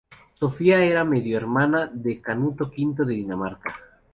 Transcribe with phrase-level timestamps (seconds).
[0.33, 3.71] Sofía era medio hermana de Canuto V de Dinamarca.